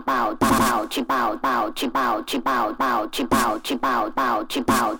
[0.00, 4.91] 抱抱抱去抱抱去抱去抱抱去抱去抱抱去抱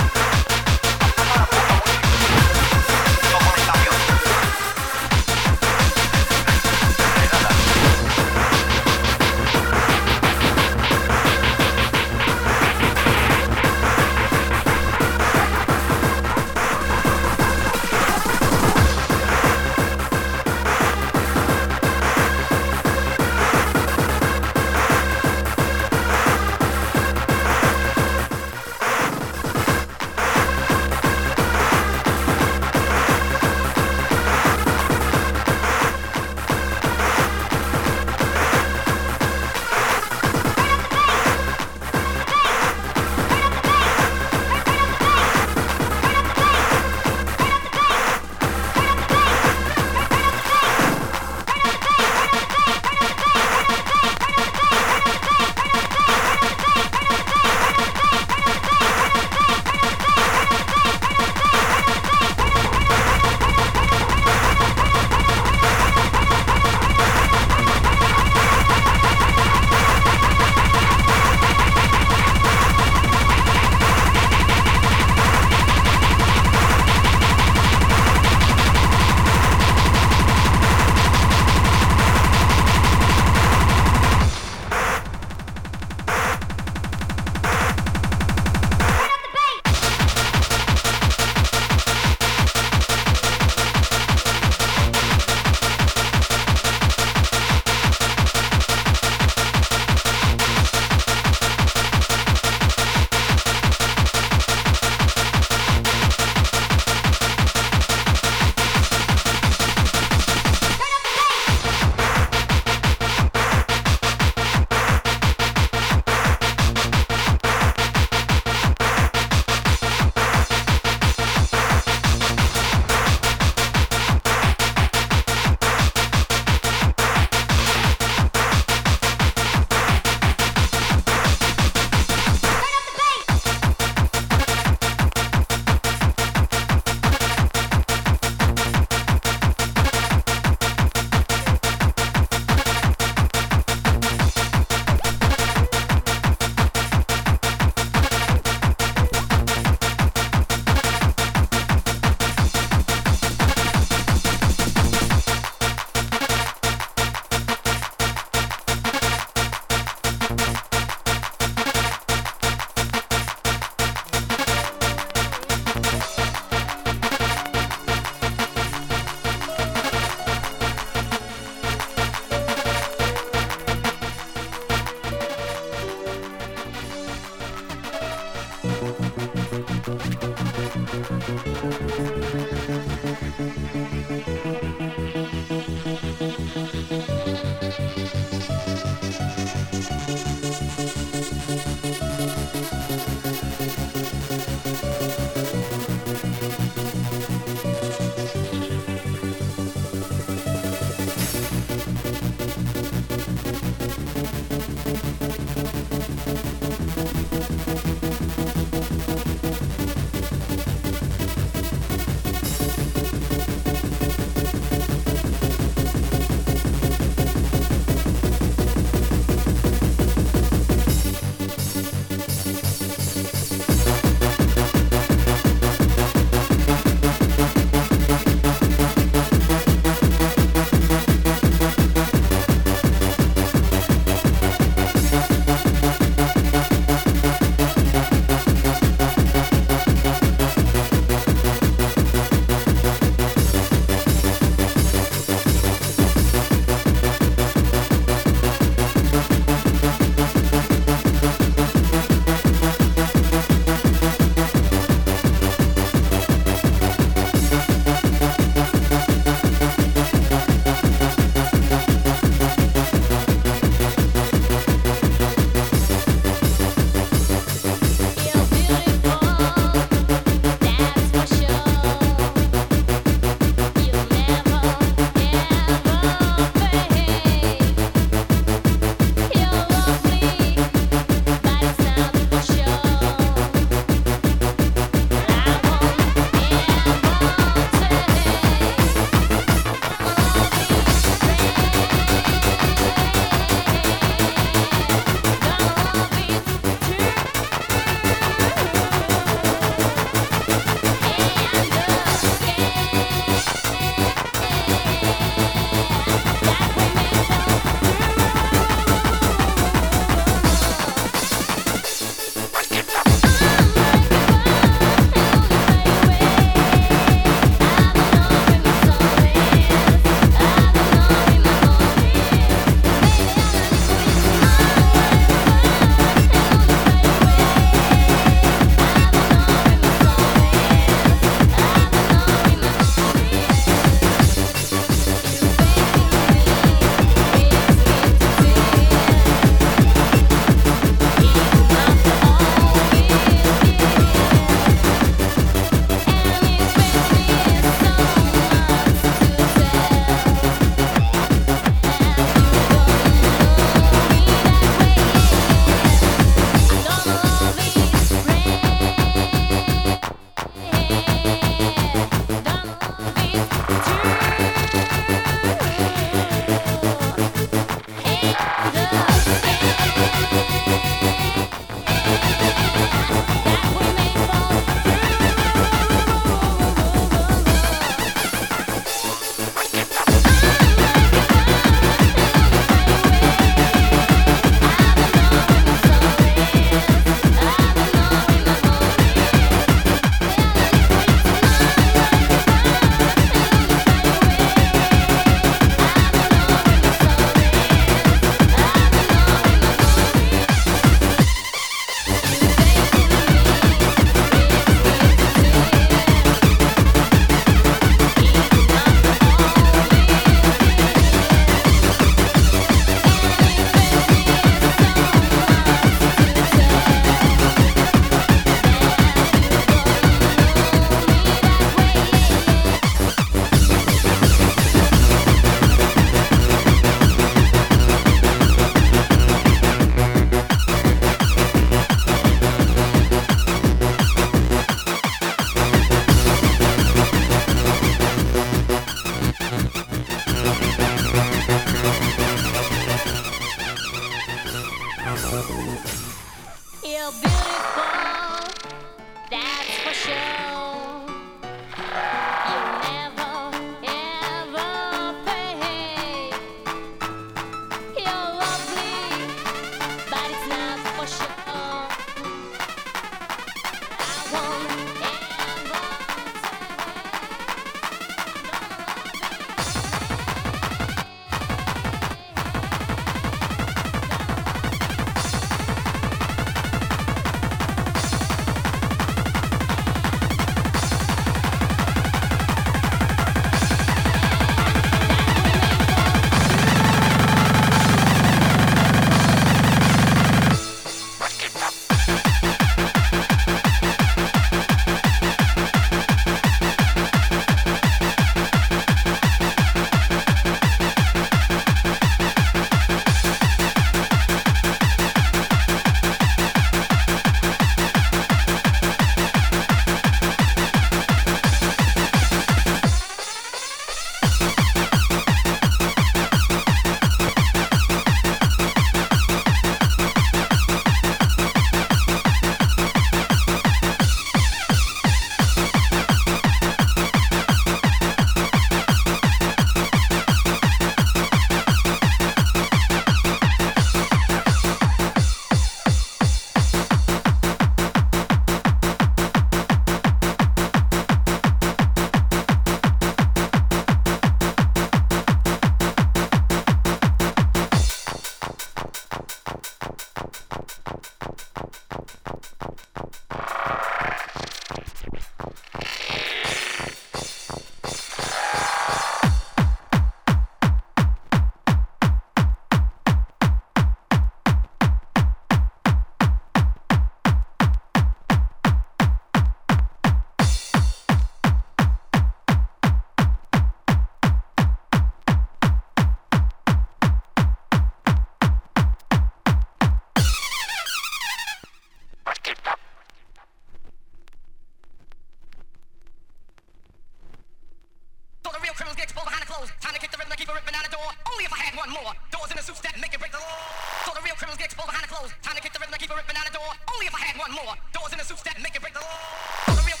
[589.01, 589.73] bitch, pull behind the clothes.
[589.81, 591.09] Time to kick the rhythm and keep a ripping out the door.
[591.33, 592.13] Only if I had one more.
[592.29, 593.57] Doors in the suit that make it break the law.
[594.05, 595.33] So the real criminals get pulled behind the clothes.
[595.41, 596.69] Time to kick the rhythm and keep a ripping out the door.
[596.93, 597.73] Only if I had one more.
[597.97, 599.17] Doors in the suit that make it break the law.
[599.65, 600.00] So the real